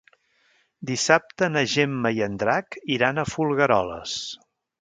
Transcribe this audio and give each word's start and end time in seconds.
Dissabte 0.91 1.49
na 1.57 1.63
Gemma 1.73 2.13
i 2.21 2.25
en 2.31 2.39
Drac 2.45 2.79
iran 2.97 3.21
a 3.21 3.29
Folgueroles. 3.35 4.19